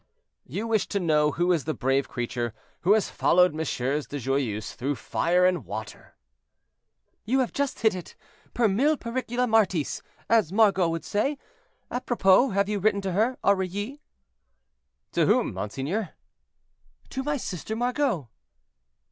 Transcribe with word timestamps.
"You 0.47 0.65
wish 0.65 0.87
to 0.87 0.99
know 0.99 1.33
who 1.33 1.51
is 1.51 1.65
the 1.65 1.75
brave 1.75 2.09
creature 2.09 2.55
who 2.79 2.93
has 2.93 3.11
followed 3.11 3.53
the 3.53 3.61
MM. 3.61 4.07
de 4.07 4.17
Joyeuse 4.17 4.73
through 4.73 4.95
fire 4.95 5.45
and 5.45 5.63
water?" 5.63 6.15
"You 7.23 7.37
have 7.41 7.53
just 7.53 7.81
hit 7.81 7.93
it, 7.93 8.15
'per 8.55 8.67
mille 8.67 8.97
pericula 8.97 9.47
Martis!' 9.47 10.01
as 10.27 10.51
Margot 10.51 10.89
would 10.89 11.05
say. 11.05 11.37
Apropos, 11.91 12.49
have 12.49 12.67
you 12.67 12.79
written 12.79 13.01
to 13.01 13.11
her, 13.11 13.37
Aurilly?" 13.43 14.01
"To 15.11 15.27
whom, 15.27 15.53
monseigneur?" 15.53 16.15
"To 17.11 17.21
my 17.23 17.37
sister 17.37 17.75
Margot." 17.75 18.27